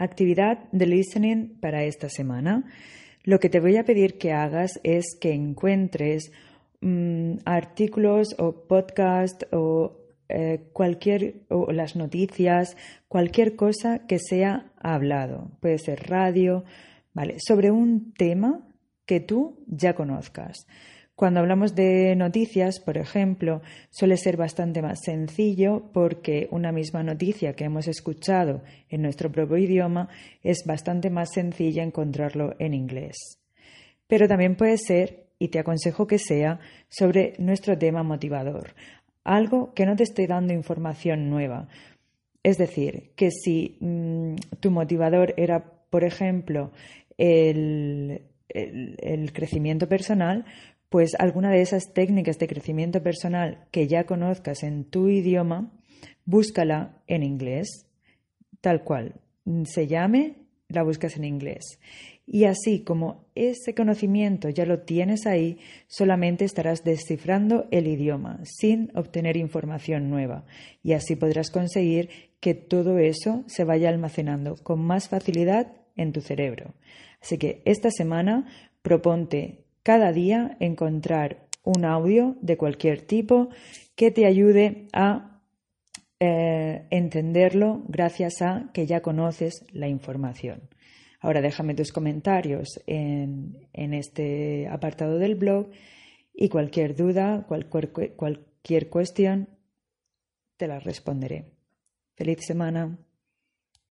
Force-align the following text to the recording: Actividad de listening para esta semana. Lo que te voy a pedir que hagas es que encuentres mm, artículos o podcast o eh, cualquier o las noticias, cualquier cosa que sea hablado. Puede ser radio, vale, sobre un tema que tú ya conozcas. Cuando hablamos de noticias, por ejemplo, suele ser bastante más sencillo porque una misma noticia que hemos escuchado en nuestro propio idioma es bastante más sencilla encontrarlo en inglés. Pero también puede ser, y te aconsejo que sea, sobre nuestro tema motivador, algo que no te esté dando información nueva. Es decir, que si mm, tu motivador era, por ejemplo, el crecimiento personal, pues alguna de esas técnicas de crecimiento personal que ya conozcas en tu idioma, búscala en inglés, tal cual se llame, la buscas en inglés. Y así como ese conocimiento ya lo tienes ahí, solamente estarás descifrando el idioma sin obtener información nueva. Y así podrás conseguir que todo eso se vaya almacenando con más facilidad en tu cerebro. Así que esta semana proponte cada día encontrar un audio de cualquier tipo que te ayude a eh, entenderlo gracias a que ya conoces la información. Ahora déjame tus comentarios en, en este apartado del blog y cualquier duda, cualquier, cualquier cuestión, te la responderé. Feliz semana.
Actividad 0.00 0.60
de 0.72 0.86
listening 0.86 1.60
para 1.60 1.84
esta 1.84 2.08
semana. 2.08 2.64
Lo 3.22 3.38
que 3.38 3.50
te 3.50 3.60
voy 3.60 3.76
a 3.76 3.84
pedir 3.84 4.16
que 4.16 4.32
hagas 4.32 4.80
es 4.82 5.04
que 5.20 5.34
encuentres 5.34 6.32
mm, 6.80 7.40
artículos 7.44 8.34
o 8.38 8.66
podcast 8.66 9.42
o 9.52 9.98
eh, 10.30 10.70
cualquier 10.72 11.42
o 11.50 11.70
las 11.70 11.96
noticias, 11.96 12.78
cualquier 13.08 13.56
cosa 13.56 14.06
que 14.06 14.18
sea 14.18 14.72
hablado. 14.80 15.50
Puede 15.60 15.76
ser 15.76 16.08
radio, 16.08 16.64
vale, 17.12 17.36
sobre 17.38 17.70
un 17.70 18.14
tema 18.14 18.66
que 19.04 19.20
tú 19.20 19.62
ya 19.66 19.94
conozcas. 19.94 20.66
Cuando 21.20 21.40
hablamos 21.40 21.74
de 21.74 22.16
noticias, 22.16 22.80
por 22.80 22.96
ejemplo, 22.96 23.60
suele 23.90 24.16
ser 24.16 24.38
bastante 24.38 24.80
más 24.80 25.00
sencillo 25.04 25.82
porque 25.92 26.48
una 26.50 26.72
misma 26.72 27.02
noticia 27.02 27.52
que 27.52 27.64
hemos 27.64 27.88
escuchado 27.88 28.62
en 28.88 29.02
nuestro 29.02 29.30
propio 29.30 29.58
idioma 29.58 30.08
es 30.42 30.64
bastante 30.64 31.10
más 31.10 31.28
sencilla 31.34 31.82
encontrarlo 31.82 32.54
en 32.58 32.72
inglés. 32.72 33.38
Pero 34.06 34.28
también 34.28 34.56
puede 34.56 34.78
ser, 34.78 35.26
y 35.38 35.48
te 35.48 35.58
aconsejo 35.58 36.06
que 36.06 36.18
sea, 36.18 36.58
sobre 36.88 37.34
nuestro 37.36 37.76
tema 37.76 38.02
motivador, 38.02 38.72
algo 39.22 39.74
que 39.74 39.84
no 39.84 39.96
te 39.96 40.04
esté 40.04 40.26
dando 40.26 40.54
información 40.54 41.28
nueva. 41.28 41.68
Es 42.42 42.56
decir, 42.56 43.10
que 43.14 43.30
si 43.30 43.76
mm, 43.80 44.36
tu 44.58 44.70
motivador 44.70 45.34
era, 45.36 45.62
por 45.90 46.02
ejemplo, 46.02 46.70
el 47.18 48.22
crecimiento 49.34 49.86
personal, 49.86 50.46
pues 50.90 51.14
alguna 51.18 51.50
de 51.50 51.62
esas 51.62 51.94
técnicas 51.94 52.38
de 52.38 52.48
crecimiento 52.48 53.02
personal 53.02 53.64
que 53.70 53.86
ya 53.86 54.04
conozcas 54.04 54.62
en 54.64 54.84
tu 54.84 55.08
idioma, 55.08 55.72
búscala 56.24 57.00
en 57.06 57.22
inglés, 57.22 57.86
tal 58.60 58.82
cual 58.82 59.14
se 59.64 59.86
llame, 59.86 60.34
la 60.68 60.82
buscas 60.82 61.16
en 61.16 61.24
inglés. 61.24 61.78
Y 62.26 62.44
así 62.44 62.84
como 62.84 63.24
ese 63.34 63.74
conocimiento 63.74 64.48
ya 64.50 64.66
lo 64.66 64.80
tienes 64.80 65.26
ahí, 65.26 65.58
solamente 65.88 66.44
estarás 66.44 66.84
descifrando 66.84 67.66
el 67.70 67.88
idioma 67.88 68.40
sin 68.44 68.90
obtener 68.94 69.36
información 69.36 70.10
nueva. 70.10 70.44
Y 70.82 70.92
así 70.92 71.16
podrás 71.16 71.50
conseguir 71.50 72.08
que 72.40 72.54
todo 72.54 72.98
eso 72.98 73.44
se 73.46 73.64
vaya 73.64 73.88
almacenando 73.88 74.56
con 74.62 74.80
más 74.80 75.08
facilidad 75.08 75.72
en 75.96 76.12
tu 76.12 76.20
cerebro. 76.20 76.74
Así 77.20 77.36
que 77.36 77.62
esta 77.64 77.90
semana 77.90 78.46
proponte 78.82 79.59
cada 79.82 80.12
día 80.12 80.56
encontrar 80.60 81.46
un 81.62 81.84
audio 81.84 82.36
de 82.40 82.56
cualquier 82.56 83.02
tipo 83.02 83.50
que 83.94 84.10
te 84.10 84.26
ayude 84.26 84.88
a 84.92 85.40
eh, 86.18 86.86
entenderlo 86.90 87.82
gracias 87.88 88.42
a 88.42 88.70
que 88.72 88.86
ya 88.86 89.00
conoces 89.00 89.64
la 89.72 89.88
información. 89.88 90.68
Ahora 91.20 91.42
déjame 91.42 91.74
tus 91.74 91.92
comentarios 91.92 92.80
en, 92.86 93.68
en 93.72 93.94
este 93.94 94.68
apartado 94.68 95.18
del 95.18 95.34
blog 95.34 95.70
y 96.32 96.48
cualquier 96.48 96.96
duda, 96.96 97.44
cualquier, 97.46 97.92
cualquier 98.16 98.88
cuestión, 98.88 99.48
te 100.56 100.66
la 100.66 100.78
responderé. 100.78 101.52
Feliz 102.16 102.38
semana. 102.46 102.98